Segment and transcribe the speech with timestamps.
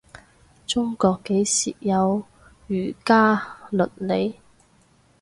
[0.65, 2.23] 中國幾時有
[2.65, 3.39] 儒家
[3.71, 4.39] 倫理